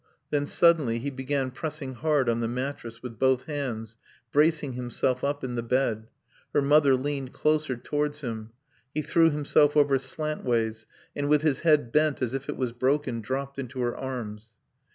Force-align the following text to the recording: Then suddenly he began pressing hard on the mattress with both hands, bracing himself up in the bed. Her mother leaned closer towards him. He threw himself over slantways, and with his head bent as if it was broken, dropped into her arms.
Then 0.31 0.47
suddenly 0.47 0.97
he 0.97 1.11
began 1.11 1.51
pressing 1.51 1.93
hard 1.93 2.27
on 2.27 2.39
the 2.39 2.47
mattress 2.47 3.03
with 3.03 3.19
both 3.19 3.43
hands, 3.43 3.97
bracing 4.31 4.73
himself 4.73 5.23
up 5.23 5.43
in 5.43 5.53
the 5.53 5.61
bed. 5.61 6.07
Her 6.55 6.61
mother 6.63 6.95
leaned 6.95 7.33
closer 7.33 7.77
towards 7.77 8.21
him. 8.21 8.49
He 8.95 9.03
threw 9.03 9.29
himself 9.29 9.77
over 9.77 9.99
slantways, 9.99 10.87
and 11.15 11.29
with 11.29 11.43
his 11.43 11.59
head 11.59 11.91
bent 11.91 12.19
as 12.19 12.33
if 12.33 12.49
it 12.49 12.57
was 12.57 12.71
broken, 12.71 13.21
dropped 13.21 13.59
into 13.59 13.81
her 13.81 13.95
arms. 13.95 14.55